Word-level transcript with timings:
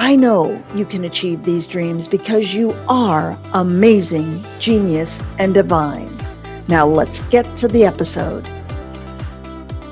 I 0.00 0.14
know 0.14 0.64
you 0.76 0.86
can 0.86 1.04
achieve 1.04 1.42
these 1.42 1.66
dreams 1.66 2.06
because 2.06 2.54
you 2.54 2.70
are 2.88 3.36
amazing, 3.52 4.44
genius, 4.60 5.20
and 5.40 5.52
divine. 5.52 6.16
Now 6.68 6.86
let's 6.86 7.18
get 7.30 7.56
to 7.56 7.66
the 7.66 7.84
episode. 7.84 8.44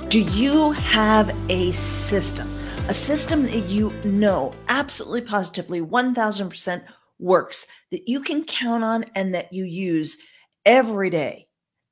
Do 0.09 0.21
you 0.21 0.71
have 0.71 1.35
a 1.49 1.73
system? 1.73 2.49
A 2.87 2.95
system 2.95 3.47
that 3.47 3.65
you 3.65 3.91
know 4.05 4.55
absolutely 4.69 5.23
positively 5.23 5.81
1000% 5.81 6.85
works, 7.19 7.67
that 7.91 8.07
you 8.07 8.21
can 8.21 8.45
count 8.45 8.85
on 8.85 9.07
and 9.17 9.35
that 9.35 9.53
you 9.53 9.65
use 9.65 10.19
every 10.65 11.11
day. 11.11 11.49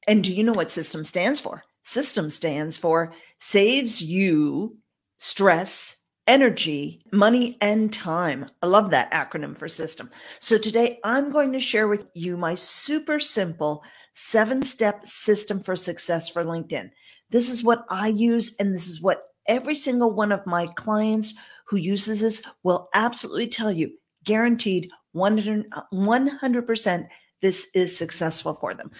And 0.06 0.22
do 0.22 0.32
you 0.32 0.44
know 0.44 0.52
what 0.52 0.70
system 0.70 1.02
stands 1.02 1.40
for? 1.40 1.64
System 1.82 2.30
stands 2.30 2.76
for 2.76 3.12
saves 3.38 4.04
you 4.04 4.78
stress 5.18 5.96
energy, 6.26 7.02
money, 7.12 7.56
and 7.60 7.92
time. 7.92 8.50
I 8.62 8.66
love 8.66 8.90
that 8.90 9.10
acronym 9.12 9.56
for 9.56 9.68
system. 9.68 10.10
So 10.38 10.56
today 10.58 10.98
I'm 11.04 11.30
going 11.30 11.52
to 11.52 11.60
share 11.60 11.88
with 11.88 12.06
you 12.14 12.36
my 12.36 12.54
super 12.54 13.18
simple 13.18 13.82
seven 14.14 14.62
step 14.62 15.06
system 15.06 15.60
for 15.60 15.76
success 15.76 16.28
for 16.28 16.44
LinkedIn. 16.44 16.90
This 17.30 17.48
is 17.48 17.64
what 17.64 17.84
I 17.90 18.08
use, 18.08 18.54
and 18.58 18.74
this 18.74 18.88
is 18.88 19.00
what 19.00 19.24
every 19.46 19.74
single 19.74 20.10
one 20.10 20.32
of 20.32 20.46
my 20.46 20.66
clients 20.66 21.34
who 21.66 21.76
uses 21.76 22.20
this 22.20 22.42
will 22.62 22.88
absolutely 22.94 23.48
tell 23.48 23.72
you 23.72 23.92
guaranteed 24.24 24.90
100, 25.12 25.70
100% 25.92 27.08
this 27.42 27.68
is 27.74 27.96
successful 27.96 28.54
for 28.54 28.72
them. 28.72 28.90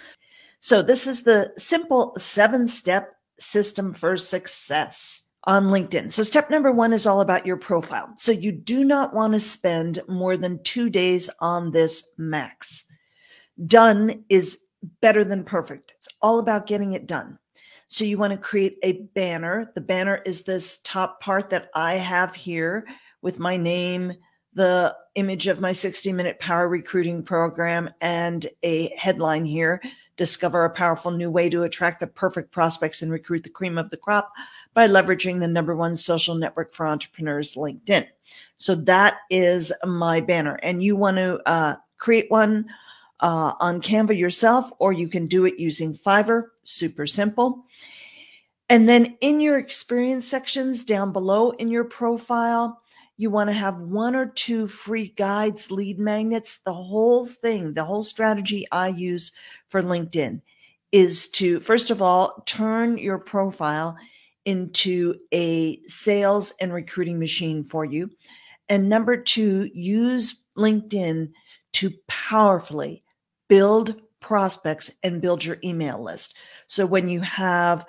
So, 0.61 0.83
this 0.83 1.06
is 1.06 1.23
the 1.23 1.53
simple 1.56 2.15
seven 2.19 2.69
step 2.69 3.15
system 3.39 3.93
for 3.93 4.17
success 4.17 5.24
on 5.44 5.66
LinkedIn. 5.66 6.10
So, 6.10 6.22
step 6.22 6.50
number 6.50 6.72
one 6.72 6.93
is 6.93 7.06
all 7.06 7.21
about 7.21 7.47
your 7.47 7.56
profile. 7.56 8.12
So, 8.16 8.32
you 8.32 8.53
do 8.53 8.84
not 8.84 9.15
want 9.15 9.34
to 9.34 9.41
spend 9.41 10.03
more 10.09 10.37
than 10.37 10.62
two 10.62 10.88
days 10.91 11.31
on 11.41 11.71
this 11.71 12.12
max. 12.16 12.84
Done 13.66 14.25
is 14.28 14.60
better 15.00 15.25
than 15.25 15.44
perfect. 15.44 15.94
It's 15.99 16.09
all 16.22 16.38
about 16.38 16.66
getting 16.66 16.93
it 16.93 17.06
done. 17.06 17.38
So, 17.87 18.05
you 18.05 18.19
want 18.19 18.32
to 18.32 18.38
create 18.38 18.78
a 18.82 19.03
banner. 19.15 19.71
The 19.75 19.81
banner 19.81 20.22
is 20.25 20.43
this 20.43 20.78
top 20.84 21.21
part 21.21 21.50
that 21.50 21.71
I 21.75 21.94
have 21.94 22.34
here 22.34 22.87
with 23.21 23.38
my 23.38 23.56
name, 23.56 24.12
the 24.55 24.94
image 25.15 25.47
of 25.47 25.61
my 25.61 25.72
60 25.72 26.12
minute 26.12 26.38
power 26.41 26.69
recruiting 26.69 27.22
program, 27.22 27.91
and 28.00 28.47
a 28.62 28.94
headline 28.97 29.44
here 29.44 29.81
discover 30.17 30.65
a 30.65 30.71
powerful 30.71 31.11
new 31.11 31.31
way 31.31 31.51
to 31.51 31.63
attract 31.63 32.01
the 32.01 32.07
perfect 32.07 32.53
prospects 32.53 33.03
and 33.03 33.11
recruit 33.11 33.43
the 33.43 33.51
cream 33.51 33.79
of 33.79 33.91
the 33.91 33.97
crop 33.97 34.33
by 34.73 34.87
leveraging 34.87 35.41
the 35.41 35.49
number 35.49 35.75
one 35.75 35.97
social 35.97 36.35
network 36.35 36.73
for 36.73 36.87
entrepreneurs, 36.87 37.55
LinkedIn. 37.55 38.07
So 38.57 38.75
that 38.75 39.19
is 39.31 39.73
my 39.85 40.21
banner. 40.21 40.57
And 40.63 40.83
you 40.83 40.97
want 40.97 41.17
to 41.17 41.41
uh, 41.47 41.77
create 41.99 42.31
one 42.31 42.67
uh, 43.21 43.55
on 43.61 43.81
Canva 43.81 44.17
yourself, 44.17 44.71
or 44.79 44.93
you 44.93 45.09
can 45.09 45.27
do 45.27 45.47
it 45.47 45.59
using 45.59 45.95
Fiverr, 45.95 46.49
super 46.65 47.07
simple. 47.07 47.65
And 48.69 48.89
then 48.89 49.17
in 49.21 49.41
your 49.41 49.59
experience 49.59 50.27
sections 50.27 50.85
down 50.85 51.13
below 51.13 51.51
in 51.51 51.69
your 51.69 51.85
profile, 51.85 52.81
you 53.17 53.31
want 53.31 53.49
to 53.49 53.55
have 53.55 53.79
one 53.79 54.17
or 54.17 54.27
two 54.27 54.67
free 54.67 55.15
guides, 55.17 55.71
lead 55.71 55.99
magnets. 55.99 56.59
The 56.59 56.73
whole 56.73 57.27
thing, 57.27 57.75
the 57.75 57.85
whole 57.85 58.03
strategy 58.03 58.67
I 58.73 58.89
use 58.89 59.33
for 59.69 59.83
LinkedIn 59.83 60.41
is 60.91 61.29
to, 61.29 61.61
first 61.61 61.91
of 61.91 62.03
all, 62.03 62.43
turn 62.47 62.99
your 62.99 63.19
profile 63.19 63.97
into 64.45 65.15
a 65.33 65.81
sales 65.87 66.53
and 66.61 66.73
recruiting 66.73 67.19
machine 67.19 67.65
for 67.65 67.85
you. 67.85 68.11
And 68.69 68.89
number 68.89 69.17
two, 69.17 69.71
use 69.73 70.45
LinkedIn 70.57 71.31
to 71.75 71.91
powerfully 72.07 73.03
build 73.49 74.01
prospects 74.21 74.91
and 75.03 75.21
build 75.21 75.45
your 75.45 75.59
email 75.63 76.03
list. 76.03 76.37
So 76.67 76.87
when 76.87 77.09
you 77.09 77.21
have 77.21 77.85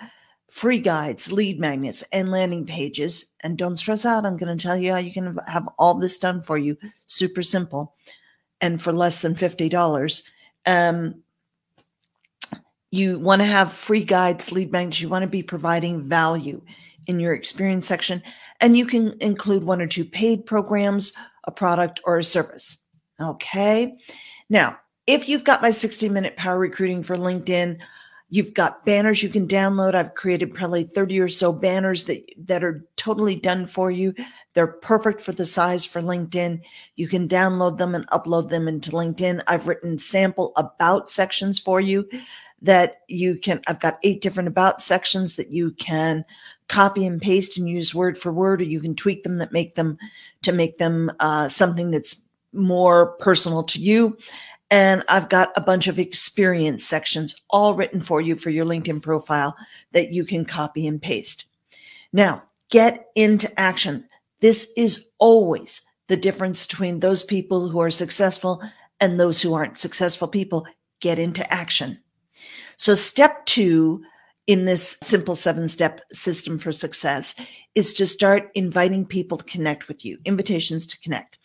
free 0.55 0.79
guides, 0.79 1.33
lead 1.33 1.59
magnets, 1.59 2.01
and 2.13 2.31
landing 2.31 2.65
pages, 2.65 3.25
and 3.41 3.57
don't 3.57 3.75
stress 3.75 4.05
out, 4.05 4.25
I'm 4.25 4.37
going 4.37 4.57
to 4.57 4.63
tell 4.63 4.77
you 4.77 4.93
how 4.93 4.99
you 4.99 5.11
can 5.11 5.37
have 5.47 5.67
all 5.77 5.95
this 5.95 6.17
done 6.17 6.41
for 6.41 6.57
you. 6.57 6.77
Super 7.07 7.41
simple 7.41 7.93
and 8.61 8.81
for 8.81 8.93
less 8.93 9.19
than 9.19 9.35
$50. 9.35 10.23
Um, 10.65 11.23
you 12.89 13.19
want 13.19 13.41
to 13.41 13.45
have 13.45 13.73
free 13.73 14.05
guides, 14.05 14.53
lead 14.53 14.71
magnets. 14.71 15.01
You 15.01 15.09
want 15.09 15.23
to 15.23 15.27
be 15.27 15.43
providing 15.43 16.01
value 16.01 16.61
in 17.05 17.19
your 17.19 17.33
experience 17.33 17.85
section. 17.85 18.23
And 18.61 18.77
you 18.77 18.85
can 18.85 19.13
include 19.19 19.65
one 19.65 19.81
or 19.81 19.87
two 19.87 20.05
paid 20.05 20.45
programs, 20.45 21.11
a 21.43 21.51
product, 21.51 21.99
or 22.05 22.17
a 22.17 22.23
service. 22.23 22.77
Okay. 23.19 23.97
Now, 24.49 24.79
if 25.05 25.27
you've 25.27 25.43
got 25.43 25.61
my 25.61 25.71
60 25.71 26.07
minute 26.07 26.37
power 26.37 26.57
recruiting 26.57 27.03
for 27.03 27.17
LinkedIn, 27.17 27.77
you've 28.29 28.53
got 28.53 28.85
banners 28.85 29.21
you 29.21 29.29
can 29.29 29.47
download. 29.47 29.93
I've 29.93 30.15
created 30.15 30.53
probably 30.53 30.83
30 30.83 31.19
or 31.19 31.27
so 31.27 31.53
banners 31.53 32.05
that, 32.05 32.23
that 32.45 32.63
are 32.63 32.85
totally 32.95 33.35
done 33.35 33.65
for 33.65 33.91
you. 33.91 34.13
They're 34.53 34.67
perfect 34.67 35.21
for 35.21 35.31
the 35.31 35.45
size 35.45 35.85
for 35.85 36.01
LinkedIn. 36.01 36.61
You 36.95 37.07
can 37.07 37.27
download 37.27 37.77
them 37.77 37.93
and 37.93 38.07
upload 38.07 38.49
them 38.49 38.67
into 38.67 38.91
LinkedIn. 38.91 39.43
I've 39.47 39.67
written 39.67 39.99
sample 39.99 40.53
about 40.55 41.09
sections 41.09 41.59
for 41.59 41.79
you 41.79 42.09
that 42.61 43.01
you 43.07 43.37
can, 43.37 43.61
I've 43.67 43.79
got 43.79 43.99
eight 44.03 44.21
different 44.21 44.47
about 44.47 44.81
sections 44.81 45.35
that 45.35 45.51
you 45.51 45.71
can 45.71 46.25
copy 46.67 47.05
and 47.05 47.21
paste 47.21 47.57
and 47.57 47.69
use 47.69 47.93
word 47.93 48.17
for 48.17 48.31
word, 48.31 48.61
or 48.61 48.65
you 48.65 48.79
can 48.79 48.95
tweak 48.95 49.23
them 49.23 49.37
that 49.37 49.51
make 49.51 49.75
them 49.75 49.99
to 50.41 50.51
make 50.51 50.79
them 50.79 51.11
uh, 51.19 51.47
something 51.47 51.91
that's 51.91 52.21
more 52.53 53.11
personal 53.17 53.63
to 53.63 53.79
you. 53.79 54.17
And 54.71 55.03
I've 55.07 55.29
got 55.29 55.51
a 55.55 55.61
bunch 55.61 55.87
of 55.87 55.99
experience 55.99 56.83
sections 56.83 57.35
all 57.49 57.75
written 57.75 58.01
for 58.01 58.19
you 58.19 58.35
for 58.35 58.49
your 58.49 58.65
LinkedIn 58.65 59.01
profile 59.01 59.55
that 59.91 60.11
you 60.11 60.25
can 60.25 60.45
copy 60.45 60.87
and 60.87 61.01
paste. 61.01 61.45
Now, 62.11 62.43
get 62.69 63.07
into 63.15 63.59
action. 63.59 64.05
This 64.39 64.71
is 64.75 65.09
always 65.19 65.81
the 66.07 66.17
difference 66.17 66.65
between 66.65 66.99
those 66.99 67.23
people 67.23 67.69
who 67.69 67.79
are 67.79 67.91
successful 67.91 68.61
and 68.99 69.19
those 69.19 69.41
who 69.41 69.53
aren't 69.53 69.77
successful 69.77 70.27
people. 70.27 70.65
Get 70.99 71.19
into 71.19 71.51
action. 71.53 71.99
So, 72.77 72.95
step 72.95 73.45
two 73.45 74.03
in 74.47 74.65
this 74.65 74.97
simple 75.01 75.35
seven 75.35 75.69
step 75.69 76.01
system 76.11 76.57
for 76.57 76.71
success 76.71 77.35
is 77.73 77.93
to 77.95 78.05
start 78.05 78.49
inviting 78.55 79.05
people 79.05 79.37
to 79.37 79.45
connect 79.45 79.87
with 79.87 80.05
you, 80.05 80.17
invitations 80.25 80.87
to 80.87 80.99
connect. 81.01 81.37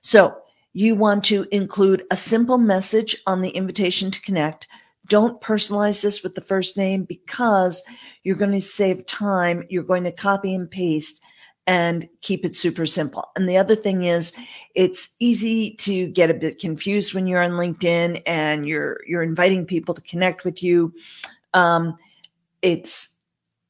So, 0.00 0.36
you 0.76 0.94
want 0.94 1.24
to 1.24 1.46
include 1.52 2.04
a 2.10 2.16
simple 2.18 2.58
message 2.58 3.16
on 3.26 3.40
the 3.40 3.48
invitation 3.48 4.10
to 4.10 4.20
connect. 4.20 4.68
Don't 5.08 5.40
personalize 5.40 6.02
this 6.02 6.22
with 6.22 6.34
the 6.34 6.42
first 6.42 6.76
name 6.76 7.04
because 7.04 7.82
you're 8.24 8.36
going 8.36 8.52
to 8.52 8.60
save 8.60 9.06
time. 9.06 9.64
You're 9.70 9.82
going 9.82 10.04
to 10.04 10.12
copy 10.12 10.54
and 10.54 10.70
paste 10.70 11.22
and 11.66 12.06
keep 12.20 12.44
it 12.44 12.54
super 12.54 12.84
simple. 12.84 13.24
And 13.36 13.48
the 13.48 13.56
other 13.56 13.74
thing 13.74 14.02
is 14.02 14.34
it's 14.74 15.14
easy 15.18 15.76
to 15.76 16.08
get 16.08 16.28
a 16.28 16.34
bit 16.34 16.58
confused 16.58 17.14
when 17.14 17.26
you're 17.26 17.42
on 17.42 17.52
LinkedIn 17.52 18.22
and 18.26 18.68
you're 18.68 19.00
you're 19.06 19.22
inviting 19.22 19.64
people 19.64 19.94
to 19.94 20.02
connect 20.02 20.44
with 20.44 20.62
you. 20.62 20.92
Um, 21.54 21.96
it's 22.60 23.16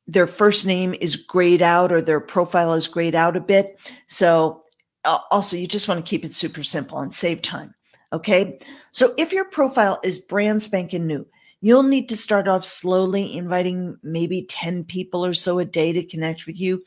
their 0.08 0.26
first 0.26 0.66
name 0.66 0.92
is 1.00 1.14
grayed 1.14 1.62
out 1.62 1.92
or 1.92 2.02
their 2.02 2.18
profile 2.18 2.72
is 2.72 2.88
grayed 2.88 3.14
out 3.14 3.36
a 3.36 3.40
bit. 3.40 3.78
So 4.08 4.64
also, 5.06 5.56
you 5.56 5.66
just 5.66 5.88
want 5.88 6.04
to 6.04 6.08
keep 6.08 6.24
it 6.24 6.34
super 6.34 6.62
simple 6.62 6.98
and 6.98 7.14
save 7.14 7.42
time. 7.42 7.74
Okay. 8.12 8.58
So 8.92 9.14
if 9.16 9.32
your 9.32 9.46
profile 9.46 10.00
is 10.02 10.18
brand 10.18 10.62
spanking 10.62 11.06
new, 11.06 11.26
you'll 11.60 11.82
need 11.82 12.08
to 12.08 12.16
start 12.16 12.48
off 12.48 12.64
slowly, 12.64 13.36
inviting 13.36 13.96
maybe 14.02 14.42
10 14.42 14.84
people 14.84 15.24
or 15.24 15.34
so 15.34 15.58
a 15.58 15.64
day 15.64 15.92
to 15.92 16.04
connect 16.04 16.46
with 16.46 16.58
you, 16.60 16.84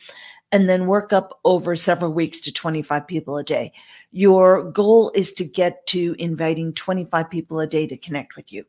and 0.51 0.69
then 0.69 0.87
work 0.87 1.13
up 1.13 1.39
over 1.45 1.75
several 1.75 2.13
weeks 2.13 2.39
to 2.41 2.51
25 2.51 3.05
people 3.07 3.37
a 3.37 3.43
day. 3.43 3.71
Your 4.11 4.71
goal 4.71 5.11
is 5.13 5.33
to 5.33 5.43
get 5.43 5.85
to 5.87 6.15
inviting 6.17 6.73
25 6.73 7.29
people 7.29 7.59
a 7.59 7.67
day 7.67 7.85
to 7.87 7.97
connect 7.97 8.35
with 8.35 8.51
you. 8.51 8.65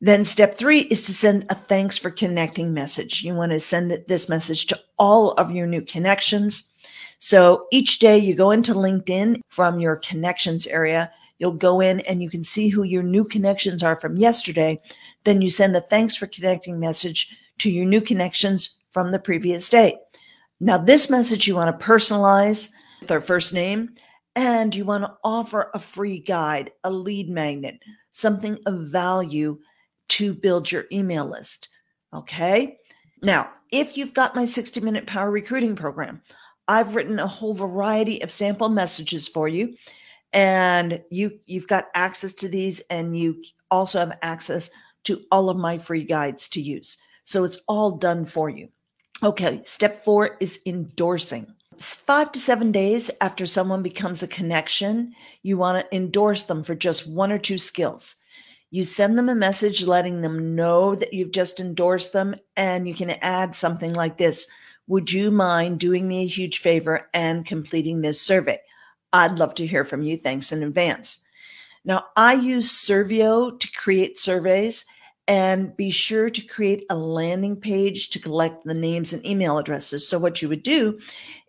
Then 0.00 0.24
step 0.24 0.58
three 0.58 0.80
is 0.80 1.06
to 1.06 1.14
send 1.14 1.46
a 1.48 1.54
thanks 1.54 1.96
for 1.96 2.10
connecting 2.10 2.74
message. 2.74 3.22
You 3.22 3.34
want 3.34 3.52
to 3.52 3.60
send 3.60 3.90
this 4.08 4.28
message 4.28 4.66
to 4.66 4.80
all 4.98 5.32
of 5.32 5.52
your 5.52 5.66
new 5.66 5.82
connections. 5.82 6.70
So 7.24 7.68
each 7.72 8.00
day 8.00 8.18
you 8.18 8.34
go 8.34 8.50
into 8.50 8.74
LinkedIn 8.74 9.40
from 9.48 9.80
your 9.80 9.96
connections 9.96 10.66
area. 10.66 11.10
You'll 11.38 11.52
go 11.52 11.80
in 11.80 12.00
and 12.00 12.22
you 12.22 12.28
can 12.28 12.42
see 12.42 12.68
who 12.68 12.82
your 12.82 13.02
new 13.02 13.24
connections 13.24 13.82
are 13.82 13.96
from 13.96 14.18
yesterday. 14.18 14.78
Then 15.24 15.40
you 15.40 15.48
send 15.48 15.74
a 15.74 15.80
thanks 15.80 16.14
for 16.14 16.26
connecting 16.26 16.78
message 16.78 17.34
to 17.60 17.70
your 17.70 17.86
new 17.86 18.02
connections 18.02 18.78
from 18.90 19.10
the 19.10 19.18
previous 19.18 19.70
day. 19.70 19.96
Now, 20.60 20.76
this 20.76 21.08
message 21.08 21.48
you 21.48 21.54
want 21.54 21.80
to 21.80 21.86
personalize 21.86 22.68
with 23.00 23.08
their 23.08 23.22
first 23.22 23.54
name 23.54 23.94
and 24.36 24.74
you 24.74 24.84
want 24.84 25.04
to 25.04 25.14
offer 25.24 25.70
a 25.72 25.78
free 25.78 26.18
guide, 26.18 26.72
a 26.84 26.90
lead 26.90 27.30
magnet, 27.30 27.78
something 28.12 28.58
of 28.66 28.88
value 28.88 29.58
to 30.08 30.34
build 30.34 30.70
your 30.70 30.84
email 30.92 31.24
list. 31.24 31.70
Okay. 32.12 32.76
Now, 33.22 33.48
if 33.72 33.96
you've 33.96 34.12
got 34.12 34.36
my 34.36 34.44
60 34.44 34.82
minute 34.82 35.06
power 35.06 35.30
recruiting 35.30 35.74
program, 35.74 36.20
I've 36.66 36.94
written 36.94 37.18
a 37.18 37.26
whole 37.26 37.54
variety 37.54 38.22
of 38.22 38.30
sample 38.30 38.68
messages 38.68 39.28
for 39.28 39.48
you 39.48 39.76
and 40.32 41.02
you 41.10 41.38
you've 41.46 41.68
got 41.68 41.88
access 41.94 42.32
to 42.34 42.48
these 42.48 42.80
and 42.90 43.16
you 43.16 43.42
also 43.70 44.00
have 44.00 44.18
access 44.22 44.70
to 45.04 45.22
all 45.30 45.50
of 45.50 45.56
my 45.56 45.78
free 45.78 46.04
guides 46.04 46.48
to 46.50 46.60
use. 46.60 46.96
So 47.24 47.44
it's 47.44 47.58
all 47.68 47.92
done 47.92 48.24
for 48.24 48.50
you. 48.50 48.68
Okay, 49.22 49.62
step 49.64 50.02
4 50.04 50.36
is 50.40 50.60
endorsing. 50.66 51.46
It's 51.72 51.94
5 51.94 52.32
to 52.32 52.40
7 52.40 52.72
days 52.72 53.10
after 53.20 53.46
someone 53.46 53.82
becomes 53.82 54.22
a 54.22 54.28
connection, 54.28 55.14
you 55.42 55.56
want 55.56 55.80
to 55.80 55.96
endorse 55.96 56.44
them 56.44 56.62
for 56.62 56.74
just 56.74 57.08
one 57.08 57.32
or 57.32 57.38
two 57.38 57.58
skills. 57.58 58.16
You 58.70 58.84
send 58.84 59.16
them 59.16 59.28
a 59.28 59.34
message 59.34 59.86
letting 59.86 60.20
them 60.20 60.56
know 60.56 60.94
that 60.94 61.14
you've 61.14 61.32
just 61.32 61.60
endorsed 61.60 62.12
them 62.12 62.34
and 62.56 62.88
you 62.88 62.94
can 62.94 63.10
add 63.10 63.54
something 63.54 63.92
like 63.92 64.18
this 64.18 64.48
would 64.86 65.10
you 65.10 65.30
mind 65.30 65.80
doing 65.80 66.06
me 66.06 66.22
a 66.22 66.26
huge 66.26 66.58
favor 66.58 67.08
and 67.14 67.46
completing 67.46 68.00
this 68.00 68.20
survey? 68.20 68.60
I'd 69.12 69.38
love 69.38 69.54
to 69.56 69.66
hear 69.66 69.84
from 69.84 70.02
you. 70.02 70.16
Thanks 70.16 70.52
in 70.52 70.62
advance. 70.62 71.20
Now, 71.84 72.06
I 72.16 72.34
use 72.34 72.70
Survio 72.70 73.58
to 73.58 73.72
create 73.72 74.18
surveys 74.18 74.84
and 75.26 75.74
be 75.76 75.90
sure 75.90 76.28
to 76.28 76.46
create 76.46 76.84
a 76.90 76.96
landing 76.96 77.56
page 77.56 78.10
to 78.10 78.18
collect 78.18 78.64
the 78.64 78.74
names 78.74 79.12
and 79.12 79.24
email 79.24 79.56
addresses. 79.56 80.06
So, 80.06 80.18
what 80.18 80.42
you 80.42 80.48
would 80.48 80.62
do 80.62 80.98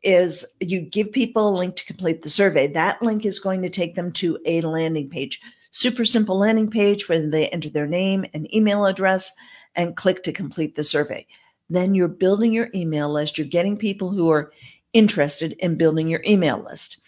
is 0.04 0.46
you 0.60 0.82
give 0.82 1.12
people 1.12 1.50
a 1.50 1.58
link 1.58 1.76
to 1.78 1.86
complete 1.86 2.22
the 2.22 2.30
survey. 2.30 2.68
That 2.68 3.02
link 3.02 3.26
is 3.26 3.40
going 3.40 3.62
to 3.64 3.70
take 3.70 3.96
them 3.96 4.12
to 4.14 4.38
a 4.46 4.62
landing 4.62 5.10
page, 5.10 5.42
super 5.72 6.06
simple 6.06 6.38
landing 6.38 6.70
page 6.70 7.10
where 7.10 7.28
they 7.28 7.48
enter 7.50 7.70
their 7.70 7.88
name 7.88 8.26
and 8.34 8.54
email 8.54 8.86
address 8.86 9.32
and 9.76 9.98
click 9.98 10.24
to 10.24 10.32
complete 10.32 10.76
the 10.76 10.84
survey 10.84 11.26
then 11.70 11.96
you're 11.96 12.08
building 12.08 12.54
your 12.54 12.70
email 12.76 13.12
list. 13.12 13.38
You're 13.38 13.48
getting 13.48 13.78
people 13.78 14.10
who 14.10 14.30
are 14.30 14.52
interested 14.94 15.54
in 15.60 15.76
building 15.76 16.08
your 16.08 16.22
email 16.26 16.64
list. 16.68 17.00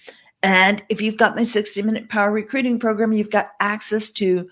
And 0.44 0.84
if 0.90 1.02
you've 1.02 1.18
got 1.18 1.36
my 1.36 1.44
60 1.44 1.82
minute 1.82 2.10
power 2.10 2.32
recruiting 2.32 2.80
program, 2.80 3.14
you've 3.14 3.32
got 3.32 3.52
access 3.60 4.12
to 4.12 4.48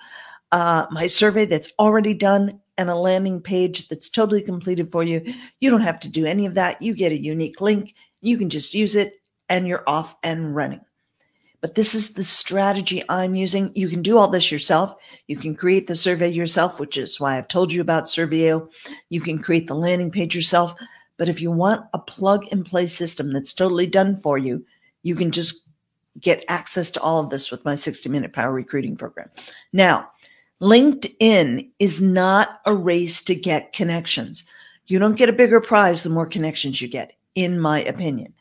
uh, 0.52 0.88
my 0.92 1.08
survey 1.08 1.46
that's 1.46 1.70
already 1.80 2.14
done 2.14 2.60
and 2.78 2.90
a 2.90 2.96
landing 2.96 3.42
page 3.42 3.88
that's 3.88 4.10
totally 4.10 4.42
completed 4.42 4.92
for 4.92 5.04
you. 5.04 5.22
You 5.60 5.70
don't 5.70 5.82
have 5.82 6.00
to 6.02 6.10
do 6.10 6.26
any 6.26 6.46
of 6.46 6.56
that. 6.56 6.82
You 6.82 6.94
get 6.94 7.12
a 7.12 7.22
unique 7.22 7.62
link. 7.62 7.96
You 8.22 8.38
can 8.38 8.50
just 8.50 8.74
use 8.74 8.96
it 8.96 9.14
and 9.50 9.68
you're 9.68 9.84
off 9.88 10.16
and 10.24 10.56
running. 10.56 10.82
But 11.66 11.74
this 11.74 11.96
is 11.96 12.14
the 12.14 12.24
strategy 12.24 13.02
I'm 13.10 13.34
using. 13.34 13.72
You 13.74 13.90
can 13.90 14.04
do 14.04 14.20
all 14.20 14.28
this 14.28 14.52
yourself. 14.52 14.96
You 15.26 15.36
can 15.36 15.56
create 15.56 15.88
the 15.88 15.96
survey 15.96 16.30
yourself, 16.30 16.80
which 16.80 16.96
is 16.96 17.20
why 17.20 17.40
I've 17.40 17.48
told 17.48 17.74
you 17.74 17.82
about 17.82 18.04
Survio. 18.04 18.70
You 19.10 19.20
can 19.20 19.40
create 19.40 19.66
the 19.66 19.74
landing 19.74 20.12
page 20.12 20.36
yourself. 20.36 20.76
But 21.18 21.28
if 21.28 21.42
you 21.42 21.50
want 21.50 21.88
a 21.96 21.98
plug 21.98 22.46
and 22.52 22.64
play 22.64 22.86
system 22.86 23.34
that's 23.34 23.52
totally 23.52 23.88
done 23.88 24.16
for 24.16 24.38
you, 24.38 24.64
you 25.02 25.16
can 25.16 25.32
just 25.32 25.68
get 26.20 26.46
access 26.50 26.92
to 26.92 27.02
all 27.02 27.20
of 27.20 27.32
this 27.32 27.50
with 27.50 27.66
my 27.66 27.74
60 27.74 28.10
minute 28.10 28.32
power 28.32 28.52
recruiting 28.52 28.96
program. 28.96 29.32
Now, 29.74 30.12
LinkedIn 30.62 31.68
is 31.80 32.00
not 32.00 32.60
a 32.68 32.76
race 32.76 33.24
to 33.24 33.34
get 33.34 33.74
connections. 33.74 34.44
You 34.86 35.00
don't 35.00 35.18
get 35.18 35.30
a 35.30 35.34
bigger 35.34 35.62
prize 35.62 36.04
the 36.04 36.12
more 36.12 36.28
connections 36.28 36.80
you 36.80 36.88
get, 36.88 37.14
in 37.34 37.60
my 37.60 37.82
opinion. 37.86 38.36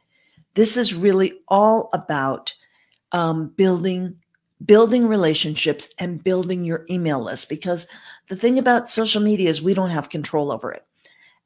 This 0.53 0.76
is 0.76 0.93
really 0.93 1.41
all 1.49 1.88
about 1.94 2.53
um, 3.14 3.46
building 3.56 4.16
building 4.64 5.06
relationships 5.06 5.88
and 5.99 6.25
building 6.25 6.64
your 6.64 6.87
email 6.88 7.22
list 7.22 7.49
because 7.49 7.87
the 8.28 8.37
thing 8.37 8.58
about 8.58 8.88
social 8.88 9.20
media 9.20 9.49
is 9.49 9.61
we 9.61 9.75
don't 9.75 9.90
have 9.90 10.08
control 10.08 10.50
over 10.50 10.72
it. 10.72 10.84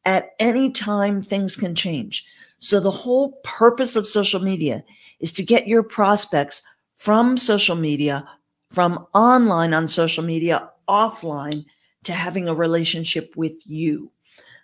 At 0.04 0.30
any 0.38 0.70
time 0.70 1.22
things 1.22 1.56
can 1.56 1.74
change. 1.74 2.24
So 2.58 2.80
the 2.80 2.90
whole 2.90 3.32
purpose 3.44 3.96
of 3.96 4.06
social 4.06 4.40
media 4.40 4.84
is 5.20 5.32
to 5.32 5.42
get 5.42 5.66
your 5.66 5.82
prospects 5.82 6.62
from 6.94 7.36
social 7.36 7.76
media 7.76 8.28
from 8.70 9.06
online 9.14 9.74
on 9.74 9.88
social 9.88 10.22
media 10.24 10.70
offline 10.88 11.64
to 12.04 12.12
having 12.12 12.48
a 12.48 12.54
relationship 12.54 13.36
with 13.36 13.54
you 13.64 14.10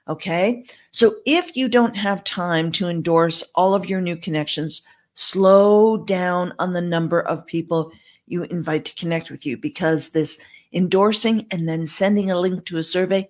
okay? 0.08 0.64
So 0.90 1.14
if 1.24 1.56
you 1.56 1.68
don't 1.68 1.96
have 1.96 2.24
time 2.24 2.70
to 2.72 2.88
endorse 2.88 3.42
all 3.54 3.74
of 3.74 3.88
your 3.88 4.00
new 4.00 4.16
connections 4.16 4.82
slow 5.14 5.96
down 5.96 6.52
on 6.58 6.72
the 6.72 6.82
number 6.82 7.20
of 7.22 7.46
people 7.46 7.90
you 8.26 8.44
invite 8.44 8.84
to 8.84 8.94
connect 8.94 9.30
with 9.30 9.46
you 9.46 9.56
because 9.56 10.10
this 10.10 10.38
endorsing 10.72 11.46
and 11.50 11.68
then 11.68 11.86
sending 11.86 12.30
a 12.30 12.38
link 12.38 12.64
to 12.66 12.78
a 12.78 12.82
survey 12.82 13.28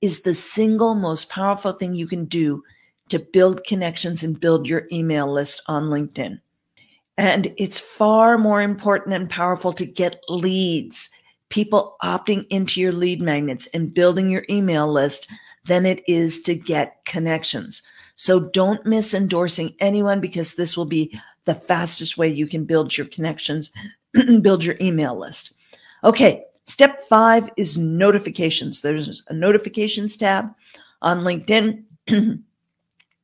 is 0.00 0.22
the 0.22 0.34
single 0.34 0.94
most 0.94 1.30
powerful 1.30 1.72
thing 1.72 1.94
you 1.94 2.06
can 2.06 2.26
do 2.26 2.62
to 3.08 3.18
build 3.18 3.64
connections 3.64 4.22
and 4.22 4.40
build 4.40 4.66
your 4.66 4.86
email 4.92 5.30
list 5.30 5.62
on 5.66 5.84
LinkedIn. 5.84 6.40
And 7.18 7.54
it's 7.56 7.78
far 7.78 8.38
more 8.38 8.62
important 8.62 9.14
and 9.14 9.28
powerful 9.28 9.72
to 9.74 9.86
get 9.86 10.20
leads, 10.28 11.10
people 11.50 11.96
opting 12.02 12.46
into 12.48 12.80
your 12.80 12.92
lead 12.92 13.20
magnets 13.20 13.66
and 13.74 13.92
building 13.92 14.30
your 14.30 14.44
email 14.48 14.90
list 14.90 15.28
than 15.66 15.86
it 15.86 16.02
is 16.08 16.42
to 16.42 16.54
get 16.54 17.04
connections. 17.04 17.82
So 18.14 18.40
don't 18.40 18.84
miss 18.86 19.14
endorsing 19.14 19.74
anyone 19.80 20.20
because 20.20 20.54
this 20.54 20.76
will 20.76 20.86
be 20.86 21.18
the 21.44 21.54
fastest 21.54 22.16
way 22.16 22.28
you 22.28 22.46
can 22.46 22.64
build 22.64 22.96
your 22.96 23.06
connections, 23.06 23.72
build 24.40 24.64
your 24.64 24.76
email 24.80 25.18
list. 25.18 25.54
Okay. 26.04 26.44
Step 26.64 27.02
five 27.08 27.50
is 27.56 27.76
notifications. 27.76 28.82
There's 28.82 29.24
a 29.28 29.34
notifications 29.34 30.16
tab 30.16 30.54
on 31.00 31.20
LinkedIn 31.20 31.82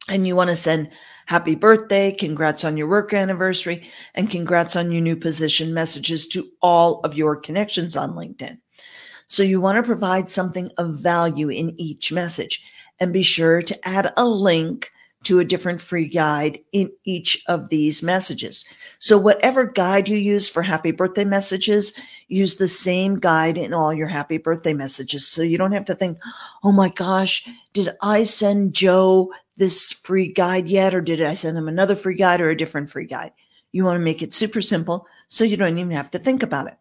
and 0.09 0.27
you 0.27 0.35
want 0.35 0.51
to 0.51 0.57
send 0.57 0.91
happy 1.27 1.55
birthday, 1.55 2.11
congrats 2.11 2.65
on 2.65 2.77
your 2.77 2.89
work 2.89 3.13
anniversary, 3.13 3.89
and 4.15 4.31
congrats 4.31 4.75
on 4.75 4.91
your 4.91 5.03
new 5.03 5.15
position 5.15 5.75
messages 5.75 6.27
to 6.27 6.49
all 6.63 7.01
of 7.01 7.15
your 7.15 7.37
connections 7.37 7.97
on 7.97 8.15
LinkedIn. 8.15 8.59
So 9.27 9.43
you 9.43 9.61
want 9.61 9.77
to 9.77 9.83
provide 9.83 10.31
something 10.31 10.71
of 10.79 10.99
value 10.99 11.51
in 11.51 11.79
each 11.79 12.11
message 12.11 12.65
and 13.01 13.13
be 13.13 13.23
sure 13.23 13.63
to 13.63 13.89
add 13.89 14.13
a 14.17 14.27
link 14.27 14.91
to 15.25 15.41
a 15.41 15.45
different 15.45 15.81
free 15.81 16.07
guide 16.07 16.61
in 16.73 16.91
each 17.05 17.43
of 17.49 17.69
these 17.69 18.03
messages. 18.03 18.65
So 18.99 19.19
whatever 19.19 19.65
guide 19.65 20.09
you 20.09 20.17
use 20.17 20.49
for 20.49 20.63
happy 20.63 20.93
birthday 20.93 21.25
messages, 21.25 21.93
use 22.29 22.57
the 22.57 22.69
same 22.69 23.19
guide 23.19 23.59
in 23.59 23.75
all 23.75 23.93
your 23.93 24.07
happy 24.07 24.39
birthday 24.39 24.73
messages. 24.73 25.27
So 25.27 25.43
you 25.43 25.59
don't 25.59 25.73
have 25.73 25.87
to 25.87 25.95
think, 25.95 26.19
oh 26.63 26.73
my 26.73 26.89
gosh, 26.89 27.47
did 27.73 27.97
I 28.01 28.23
send 28.25 28.75
Joe 28.75 29.33
this 29.57 29.93
free 29.93 30.29
guide 30.29 30.69
yet? 30.69 30.95
Or 30.95 31.01
did 31.01 31.21
I 31.21 31.35
send 31.35 31.59
him 31.59 31.69
another 31.69 31.97
free 31.97 32.17
guide 32.17 32.41
or 32.41 32.51
a 32.51 32.57
different 32.57 32.91
free 32.91 33.07
guide? 33.07 33.33
You 33.73 33.85
want 33.85 33.97
to 33.97 34.05
make 34.05 34.23
it 34.23 34.33
super 34.33 34.63
simple 34.63 35.07
so 35.27 35.45
you 35.45 35.57
don't 35.57 35.77
even 35.77 35.91
have 35.91 36.13
to 36.13 36.19
think 36.19 36.43
about 36.43 36.69
it. 36.69 36.77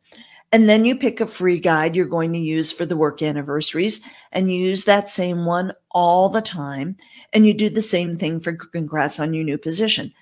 And 0.51 0.70
then 0.70 0.86
you 0.86 0.96
pick 0.96 1.20
a 1.20 1.27
free 1.27 1.60
guide 1.60 1.96
you're 1.96 2.06
going 2.06 2.32
to 2.34 2.39
use 2.39 2.72
for 2.72 2.86
the 2.86 2.96
work 2.96 3.22
anniversaries 3.22 4.01
and 4.32 4.50
you 4.51 4.58
use 4.58 4.86
that 4.86 5.10
same 5.10 5.46
one 5.46 5.74
all 5.92 6.30
the 6.30 6.42
time. 6.42 6.96
And 7.34 7.46
you 7.46 7.54
do 7.54 7.70
the 7.70 7.82
same 7.82 8.18
thing 8.18 8.39
for 8.39 8.54
congrats 8.54 9.20
on 9.20 9.34
your 9.34 9.44
new 9.44 9.58
position. 9.58 10.13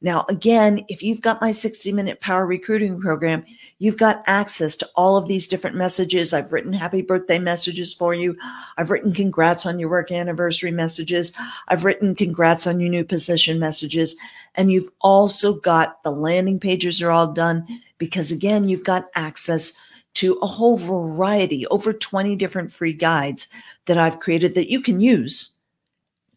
Now, 0.00 0.26
again, 0.28 0.84
if 0.88 1.02
you've 1.02 1.22
got 1.22 1.40
my 1.40 1.50
60 1.50 1.92
minute 1.92 2.20
power 2.20 2.46
recruiting 2.46 3.00
program, 3.00 3.44
you've 3.78 3.96
got 3.96 4.22
access 4.26 4.76
to 4.76 4.90
all 4.96 5.16
of 5.16 5.28
these 5.28 5.48
different 5.48 5.76
messages. 5.76 6.32
I've 6.32 6.52
written 6.52 6.72
happy 6.72 7.00
birthday 7.00 7.38
messages 7.38 7.94
for 7.94 8.12
you. 8.12 8.36
I've 8.76 8.90
written 8.90 9.14
congrats 9.14 9.64
on 9.64 9.78
your 9.78 9.88
work 9.88 10.12
anniversary 10.12 10.70
messages. 10.72 11.32
I've 11.68 11.84
written 11.84 12.14
congrats 12.14 12.66
on 12.66 12.80
your 12.80 12.90
new 12.90 13.04
position 13.04 13.58
messages. 13.58 14.16
And 14.56 14.70
you've 14.70 14.90
also 15.00 15.54
got 15.54 16.02
the 16.02 16.10
landing 16.10 16.60
pages 16.60 17.02
are 17.02 17.10
all 17.10 17.32
done 17.32 17.66
because 18.04 18.30
again, 18.30 18.68
you've 18.68 18.84
got 18.84 19.08
access 19.14 19.72
to 20.14 20.34
a 20.42 20.46
whole 20.46 20.76
variety, 20.76 21.66
over 21.68 21.92
20 21.92 22.36
different 22.36 22.70
free 22.70 22.92
guides 22.92 23.48
that 23.86 23.98
I've 23.98 24.20
created 24.20 24.54
that 24.54 24.70
you 24.70 24.80
can 24.80 25.00
use 25.00 25.56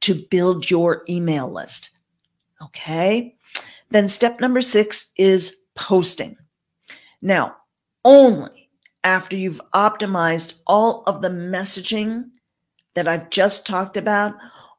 to 0.02 0.16
build 0.30 0.72
your 0.72 1.04
email 1.10 1.52
list. 1.52 1.92
Okay. 2.62 3.36
Then 3.90 4.08
step 4.08 4.40
number 4.40 4.62
six 4.62 5.12
is 5.18 5.58
posting. 5.76 6.38
Now, 7.22 7.58
only 8.06 8.70
after 9.04 9.36
you've 9.36 9.62
optimized 9.74 10.56
all 10.66 11.04
of 11.06 11.22
the 11.22 11.30
messaging 11.30 12.30
that 12.96 13.08
I've 13.08 13.30
just 13.30 13.68
talked 13.68 13.98
about, 13.98 14.36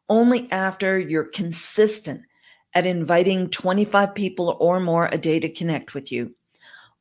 only 0.08 0.50
after 0.50 0.98
you're 0.98 1.24
consistent 1.24 2.22
at 2.74 2.86
inviting 2.86 3.48
25 3.50 4.14
people 4.14 4.56
or 4.60 4.80
more 4.80 5.08
a 5.12 5.18
day 5.18 5.38
to 5.40 5.48
connect 5.48 5.94
with 5.94 6.10
you, 6.10 6.34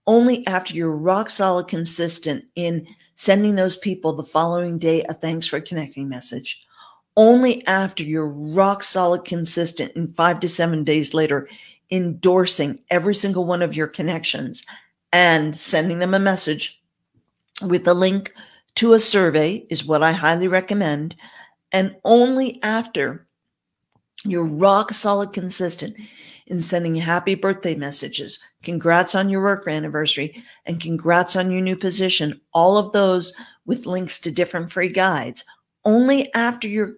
only 0.07 0.47
after 0.47 0.73
you're 0.73 0.91
rock 0.91 1.29
solid 1.29 1.67
consistent 1.67 2.45
in 2.55 2.87
sending 3.15 3.55
those 3.55 3.77
people 3.77 4.13
the 4.13 4.23
following 4.23 4.79
day 4.79 5.03
a 5.03 5.13
thanks 5.13 5.47
for 5.47 5.59
connecting 5.59 6.07
message, 6.07 6.65
only 7.17 7.65
after 7.67 8.03
you're 8.03 8.27
rock 8.27 8.83
solid 8.83 9.25
consistent 9.25 9.91
in 9.93 10.07
five 10.07 10.39
to 10.39 10.47
seven 10.47 10.83
days 10.83 11.13
later 11.13 11.49
endorsing 11.91 12.79
every 12.89 13.15
single 13.15 13.45
one 13.45 13.61
of 13.61 13.75
your 13.75 13.87
connections 13.87 14.65
and 15.11 15.57
sending 15.57 15.99
them 15.99 16.13
a 16.13 16.19
message 16.19 16.81
with 17.61 17.87
a 17.87 17.93
link 17.93 18.33
to 18.75 18.93
a 18.93 18.99
survey 18.99 19.65
is 19.69 19.85
what 19.85 20.03
I 20.03 20.11
highly 20.11 20.47
recommend. 20.47 21.15
And 21.71 21.95
only 22.03 22.61
after 22.61 23.25
you're 24.23 24.45
rock 24.45 24.93
solid 24.93 25.33
consistent 25.33 25.95
in 26.47 26.59
sending 26.59 26.95
happy 26.95 27.35
birthday 27.35 27.75
messages, 27.75 28.39
congrats 28.63 29.13
on 29.13 29.29
your 29.29 29.41
work 29.41 29.67
anniversary, 29.67 30.43
and 30.65 30.81
congrats 30.81 31.35
on 31.35 31.51
your 31.51 31.61
new 31.61 31.75
position, 31.75 32.41
all 32.53 32.77
of 32.77 32.91
those 32.93 33.33
with 33.65 33.85
links 33.85 34.19
to 34.21 34.31
different 34.31 34.71
free 34.71 34.89
guides. 34.89 35.45
Only 35.85 36.33
after 36.33 36.67
you're 36.67 36.93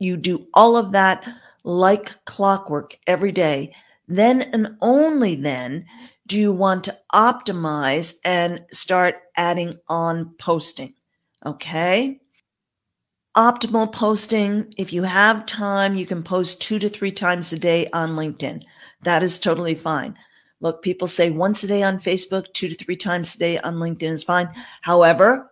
you 0.00 0.16
do 0.16 0.46
all 0.54 0.76
of 0.76 0.92
that 0.92 1.26
like 1.62 2.12
clockwork 2.26 2.94
every 3.06 3.32
day 3.32 3.72
then 4.08 4.42
and 4.42 4.76
only 4.80 5.34
then 5.34 5.86
do 6.26 6.38
you 6.38 6.52
want 6.52 6.84
to 6.84 6.98
optimize 7.12 8.14
and 8.24 8.64
start 8.70 9.16
adding 9.36 9.78
on 9.88 10.34
posting. 10.38 10.94
Okay. 11.44 12.20
Optimal 13.36 13.92
posting. 13.92 14.72
If 14.76 14.92
you 14.92 15.02
have 15.02 15.44
time, 15.46 15.96
you 15.96 16.06
can 16.06 16.22
post 16.22 16.62
two 16.62 16.78
to 16.78 16.88
three 16.88 17.10
times 17.10 17.52
a 17.52 17.58
day 17.58 17.88
on 17.92 18.10
LinkedIn. 18.10 18.62
That 19.02 19.24
is 19.24 19.40
totally 19.40 19.74
fine. 19.74 20.16
Look, 20.60 20.82
people 20.82 21.08
say 21.08 21.30
once 21.30 21.64
a 21.64 21.66
day 21.66 21.82
on 21.82 21.98
Facebook, 21.98 22.52
two 22.52 22.68
to 22.68 22.76
three 22.76 22.96
times 22.96 23.34
a 23.34 23.38
day 23.38 23.58
on 23.58 23.74
LinkedIn 23.74 24.12
is 24.12 24.22
fine. 24.22 24.48
However, 24.82 25.50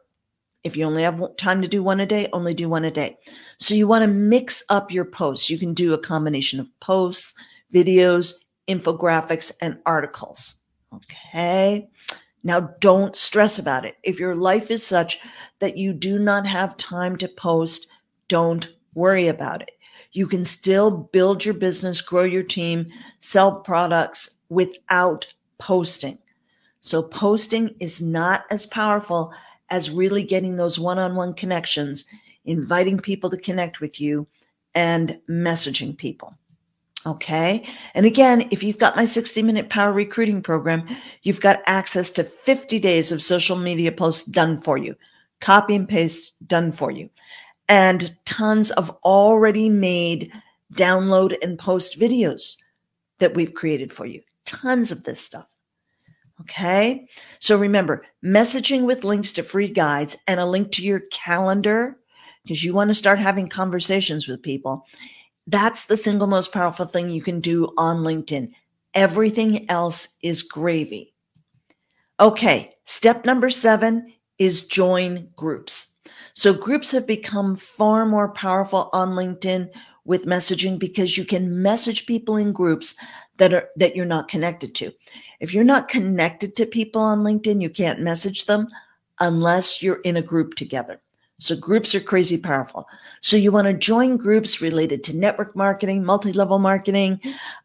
if 0.62 0.76
you 0.76 0.84
only 0.84 1.02
have 1.02 1.20
time 1.36 1.60
to 1.60 1.66
do 1.66 1.82
one 1.82 1.98
a 1.98 2.06
day, 2.06 2.28
only 2.32 2.54
do 2.54 2.68
one 2.68 2.84
a 2.84 2.90
day. 2.90 3.18
So 3.58 3.74
you 3.74 3.88
want 3.88 4.04
to 4.04 4.08
mix 4.08 4.62
up 4.68 4.92
your 4.92 5.04
posts. 5.04 5.50
You 5.50 5.58
can 5.58 5.74
do 5.74 5.92
a 5.92 5.98
combination 5.98 6.60
of 6.60 6.70
posts, 6.78 7.34
videos, 7.74 8.34
infographics, 8.68 9.50
and 9.60 9.78
articles. 9.84 10.60
Okay. 10.94 11.88
Now, 12.44 12.60
don't 12.80 13.14
stress 13.14 13.58
about 13.58 13.84
it. 13.84 13.96
If 14.02 14.18
your 14.18 14.34
life 14.34 14.70
is 14.70 14.84
such 14.84 15.20
that 15.60 15.76
you 15.76 15.92
do 15.92 16.18
not 16.18 16.46
have 16.46 16.76
time 16.76 17.16
to 17.18 17.28
post, 17.28 17.86
don't 18.28 18.68
worry 18.94 19.28
about 19.28 19.62
it. 19.62 19.70
You 20.12 20.26
can 20.26 20.44
still 20.44 20.90
build 20.90 21.44
your 21.44 21.54
business, 21.54 22.00
grow 22.00 22.24
your 22.24 22.42
team, 22.42 22.86
sell 23.20 23.60
products 23.60 24.38
without 24.48 25.32
posting. 25.58 26.18
So, 26.80 27.02
posting 27.02 27.76
is 27.78 28.02
not 28.02 28.44
as 28.50 28.66
powerful 28.66 29.32
as 29.70 29.90
really 29.90 30.22
getting 30.22 30.56
those 30.56 30.78
one 30.78 30.98
on 30.98 31.14
one 31.14 31.32
connections, 31.32 32.04
inviting 32.44 32.98
people 32.98 33.30
to 33.30 33.38
connect 33.38 33.80
with 33.80 34.00
you, 34.00 34.26
and 34.74 35.18
messaging 35.28 35.96
people. 35.96 36.36
Okay. 37.04 37.66
And 37.94 38.06
again, 38.06 38.48
if 38.50 38.62
you've 38.62 38.78
got 38.78 38.96
my 38.96 39.04
60 39.04 39.42
minute 39.42 39.68
power 39.70 39.92
recruiting 39.92 40.42
program, 40.42 40.86
you've 41.22 41.40
got 41.40 41.62
access 41.66 42.10
to 42.12 42.24
50 42.24 42.78
days 42.78 43.10
of 43.10 43.22
social 43.22 43.56
media 43.56 43.90
posts 43.90 44.24
done 44.26 44.60
for 44.60 44.78
you, 44.78 44.94
copy 45.40 45.74
and 45.74 45.88
paste 45.88 46.34
done 46.46 46.70
for 46.70 46.90
you, 46.90 47.10
and 47.68 48.14
tons 48.24 48.70
of 48.72 48.90
already 49.04 49.68
made 49.68 50.32
download 50.74 51.36
and 51.42 51.58
post 51.58 51.98
videos 51.98 52.56
that 53.18 53.34
we've 53.34 53.54
created 53.54 53.92
for 53.92 54.06
you. 54.06 54.22
Tons 54.44 54.92
of 54.92 55.02
this 55.04 55.20
stuff. 55.20 55.48
Okay. 56.40 57.06
So 57.40 57.56
remember 57.56 58.04
messaging 58.24 58.84
with 58.84 59.04
links 59.04 59.32
to 59.34 59.42
free 59.42 59.68
guides 59.68 60.16
and 60.26 60.40
a 60.40 60.46
link 60.46 60.72
to 60.72 60.84
your 60.84 61.00
calendar 61.12 61.98
because 62.42 62.64
you 62.64 62.74
want 62.74 62.90
to 62.90 62.94
start 62.94 63.18
having 63.18 63.48
conversations 63.48 64.26
with 64.26 64.42
people 64.42 64.84
that's 65.46 65.86
the 65.86 65.96
single 65.96 66.26
most 66.26 66.52
powerful 66.52 66.86
thing 66.86 67.10
you 67.10 67.22
can 67.22 67.40
do 67.40 67.72
on 67.76 67.98
LinkedIn. 67.98 68.52
Everything 68.94 69.68
else 69.70 70.16
is 70.22 70.42
gravy. 70.42 71.14
Okay, 72.20 72.74
step 72.84 73.24
number 73.24 73.50
seven 73.50 74.12
is 74.38 74.66
join 74.66 75.28
groups. 75.36 75.94
So 76.34 76.54
groups 76.54 76.90
have 76.92 77.06
become 77.06 77.56
far 77.56 78.06
more 78.06 78.28
powerful 78.32 78.90
on 78.92 79.10
LinkedIn 79.10 79.68
with 80.04 80.26
messaging 80.26 80.78
because 80.78 81.16
you 81.16 81.24
can 81.24 81.62
message 81.62 82.06
people 82.06 82.36
in 82.36 82.52
groups 82.52 82.94
that 83.38 83.54
are 83.54 83.68
that 83.76 83.96
you're 83.96 84.04
not 84.04 84.28
connected 84.28 84.74
to. 84.76 84.92
If 85.40 85.52
you're 85.52 85.64
not 85.64 85.88
connected 85.88 86.54
to 86.56 86.66
people 86.66 87.02
on 87.02 87.22
LinkedIn, 87.22 87.60
you 87.60 87.70
can't 87.70 88.00
message 88.00 88.46
them 88.46 88.68
unless 89.20 89.82
you're 89.82 90.00
in 90.02 90.16
a 90.16 90.22
group 90.22 90.54
together. 90.54 91.00
So 91.38 91.56
groups 91.56 91.94
are 91.94 92.00
crazy 92.00 92.38
powerful. 92.38 92.86
So 93.20 93.36
you 93.36 93.50
want 93.50 93.66
to 93.66 93.72
join 93.72 94.16
groups 94.16 94.60
related 94.60 95.02
to 95.04 95.16
network 95.16 95.56
marketing, 95.56 96.04
multi-level 96.04 96.60
marketing, 96.60 97.20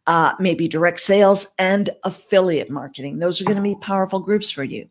uh, 0.07 0.33
maybe 0.39 0.67
direct 0.67 0.99
sales 0.99 1.47
and 1.59 1.89
affiliate 2.03 2.71
marketing. 2.71 3.19
Those 3.19 3.39
are 3.39 3.45
going 3.45 3.57
to 3.57 3.61
be 3.61 3.75
powerful 3.75 4.19
groups 4.19 4.49
for 4.49 4.63
you. 4.63 4.89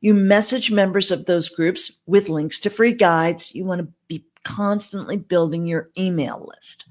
You 0.00 0.14
message 0.14 0.70
members 0.70 1.10
of 1.10 1.26
those 1.26 1.48
groups 1.48 2.00
with 2.06 2.28
links 2.28 2.60
to 2.60 2.70
free 2.70 2.92
guides. 2.92 3.54
You 3.54 3.64
want 3.64 3.80
to 3.80 3.88
be 4.06 4.24
constantly 4.44 5.16
building 5.16 5.66
your 5.66 5.90
email 5.98 6.48
list. 6.54 6.86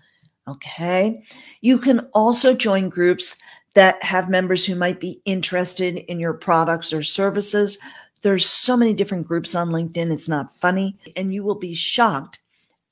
Okay. 0.48 1.24
You 1.62 1.80
can 1.80 2.02
also 2.14 2.54
join 2.54 2.90
groups 2.90 3.38
that 3.76 4.02
have 4.04 4.30
members 4.30 4.66
who 4.66 4.76
might 4.76 5.00
be 5.00 5.22
interested 5.26 5.98
in 5.98 6.20
your 6.20 6.34
products 6.34 6.92
or 6.92 7.04
services. 7.04 7.78
There's 8.22 8.46
so 8.46 8.76
many 8.76 8.94
different 8.94 9.28
groups 9.28 9.56
on 9.56 9.70
LinkedIn. 9.70 10.12
It's 10.12 10.28
not 10.28 10.52
funny. 10.52 10.98
And 11.16 11.34
you 11.34 11.44
will 11.44 11.60
be 11.60 11.74
shocked 11.74 12.40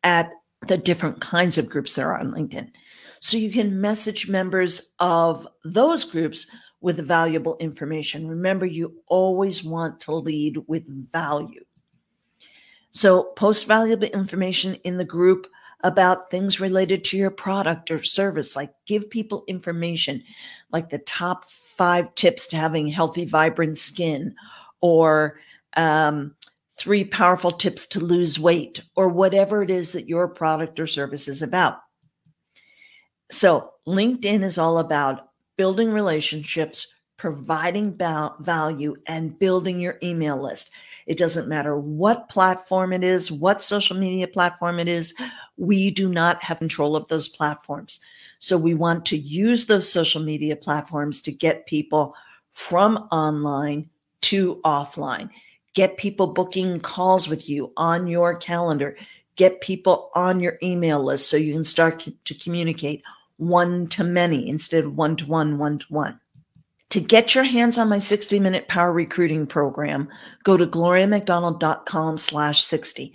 at 0.03 0.31
the 0.67 0.77
different 0.77 1.21
kinds 1.21 1.57
of 1.57 1.69
groups 1.69 1.93
there 1.93 2.11
are 2.11 2.19
on 2.19 2.31
LinkedIn. 2.31 2.71
So 3.19 3.37
you 3.37 3.51
can 3.51 3.81
message 3.81 4.29
members 4.29 4.93
of 4.99 5.47
those 5.63 6.03
groups 6.03 6.47
with 6.81 7.05
valuable 7.05 7.57
information. 7.59 8.27
Remember, 8.27 8.65
you 8.65 8.95
always 9.07 9.63
want 9.63 9.99
to 10.01 10.13
lead 10.13 10.57
with 10.67 10.83
value. 11.11 11.63
So 12.91 13.23
post 13.35 13.65
valuable 13.65 14.07
information 14.07 14.75
in 14.83 14.97
the 14.97 15.05
group 15.05 15.47
about 15.83 16.31
things 16.31 16.59
related 16.59 17.03
to 17.03 17.17
your 17.17 17.29
product 17.29 17.91
or 17.91 18.01
service, 18.03 18.55
like 18.55 18.73
give 18.85 19.09
people 19.09 19.43
information 19.47 20.23
like 20.71 20.89
the 20.89 20.97
top 20.99 21.49
five 21.49 22.13
tips 22.15 22.47
to 22.47 22.57
having 22.57 22.87
healthy, 22.87 23.25
vibrant 23.25 23.77
skin 23.77 24.33
or 24.81 25.39
um, 25.75 26.35
three 26.77 27.03
powerful 27.03 27.51
tips 27.51 27.87
to 27.87 27.99
lose 27.99 28.39
weight 28.39 28.83
or 28.95 29.09
whatever 29.09 29.63
it 29.63 29.71
is 29.71 29.91
that 29.91 30.07
your 30.07 30.27
product 30.27 30.79
or 30.79 30.87
service 30.87 31.27
is 31.27 31.41
about. 31.41 31.79
So, 33.31 33.71
LinkedIn 33.87 34.43
is 34.43 34.57
all 34.57 34.77
about 34.77 35.29
building 35.57 35.91
relationships, 35.91 36.93
providing 37.17 37.97
value, 37.97 38.95
and 39.07 39.37
building 39.39 39.79
your 39.79 39.97
email 40.03 40.37
list. 40.37 40.71
It 41.07 41.17
doesn't 41.17 41.47
matter 41.47 41.77
what 41.77 42.29
platform 42.29 42.93
it 42.93 43.03
is, 43.03 43.31
what 43.31 43.61
social 43.61 43.97
media 43.97 44.27
platform 44.27 44.79
it 44.79 44.87
is, 44.87 45.13
we 45.57 45.89
do 45.89 46.09
not 46.09 46.43
have 46.43 46.59
control 46.59 46.95
of 46.95 47.07
those 47.07 47.27
platforms. 47.27 47.99
So, 48.39 48.57
we 48.57 48.75
want 48.75 49.05
to 49.07 49.17
use 49.17 49.65
those 49.65 49.91
social 49.91 50.21
media 50.21 50.55
platforms 50.55 51.21
to 51.21 51.31
get 51.31 51.65
people 51.65 52.13
from 52.53 53.07
online 53.11 53.89
to 54.21 54.55
offline. 54.65 55.29
Get 55.73 55.97
people 55.97 56.27
booking 56.27 56.79
calls 56.79 57.27
with 57.27 57.47
you 57.47 57.71
on 57.77 58.07
your 58.07 58.35
calendar. 58.35 58.97
Get 59.35 59.61
people 59.61 60.09
on 60.15 60.39
your 60.39 60.57
email 60.63 61.03
list 61.03 61.29
so 61.29 61.37
you 61.37 61.53
can 61.53 61.63
start 61.63 62.07
to 62.25 62.33
communicate 62.33 63.03
one 63.37 63.87
to 63.89 64.03
many 64.03 64.49
instead 64.49 64.83
of 64.83 64.97
one 64.97 65.15
to 65.17 65.25
one, 65.25 65.57
one 65.57 65.77
to 65.79 65.85
one. 65.89 66.19
To 66.91 67.01
get 67.01 67.35
your 67.35 67.43
hands 67.43 67.77
on 67.77 67.89
my 67.89 67.99
60 67.99 68.39
minute 68.39 68.67
power 68.67 68.91
recruiting 68.91 69.45
program, 69.45 70.09
go 70.43 70.57
to 70.57 70.65
gloriamcdonald.com 70.65 72.17
slash 72.17 72.63
60. 72.63 73.13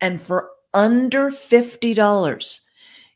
And 0.00 0.22
for 0.22 0.50
under 0.74 1.30
$50, 1.30 2.60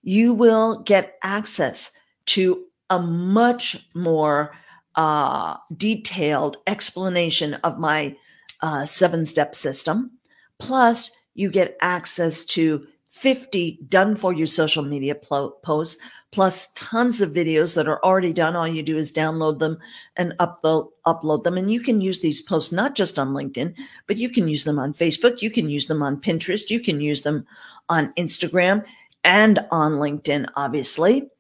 you 0.03 0.33
will 0.33 0.81
get 0.81 1.19
access 1.23 1.93
to 2.27 2.65
a 2.91 2.99
much 2.99 3.87
more 3.95 4.53
uh, 4.99 5.57
detailed 5.77 6.57
explanation 6.67 7.55
of 7.55 7.79
my 7.79 8.17
uh, 8.61 8.85
seven 8.85 9.25
step 9.25 9.55
system. 9.55 10.11
Plus, 10.59 11.13
you 11.35 11.51
get 11.51 11.77
access 11.81 12.45
to 12.45 12.85
50 13.09 13.79
done 13.89 14.17
for 14.17 14.33
you 14.33 14.45
social 14.45 14.83
media 14.83 15.15
pl- 15.15 15.53
posts, 15.63 16.01
plus 16.33 16.73
tons 16.75 17.21
of 17.21 17.31
videos 17.31 17.77
that 17.77 17.89
are 17.89 18.05
already 18.05 18.33
done. 18.33 18.57
All 18.57 18.67
you 18.67 18.83
do 18.83 18.99
is 18.99 19.13
download 19.13 19.61
them 19.61 19.79
and 20.17 20.35
upload, 20.41 20.91
upload 21.07 21.45
them. 21.45 21.57
And 21.57 21.73
you 21.73 21.81
can 21.81 22.01
use 22.01 22.19
these 22.19 22.43
posts 22.43 22.73
not 22.73 22.97
just 22.97 23.21
on 23.21 23.29
LinkedIn, 23.29 23.75
but 24.09 24.17
you 24.17 24.29
can 24.29 24.49
use 24.49 24.65
them 24.65 24.81
on 24.81 24.93
Facebook. 24.93 25.41
You 25.41 25.51
can 25.51 25.71
use 25.71 25.87
them 25.87 26.03
on 26.03 26.21
Pinterest. 26.21 26.71
You 26.71 26.81
can 26.81 27.01
use 27.01 27.23
them 27.23 27.47
on 27.89 28.13
Instagram 28.15 28.85
and 29.23 29.65
on 29.71 29.93
LinkedIn, 29.93 30.49
obviously. 30.57 31.31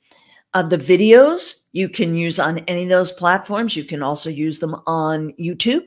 Uh, 0.55 0.63
the 0.63 0.79
videos 0.79 1.65
you 1.73 1.89
can 1.89 2.15
use 2.15 2.39
on 2.39 2.59
any 2.61 2.85
of 2.85 2.89
those 2.89 3.13
platforms. 3.13 3.77
You 3.77 3.85
can 3.85 4.03
also 4.03 4.31
use 4.31 4.59
them 4.59 4.75
on 4.87 5.33
YouTube. 5.39 5.85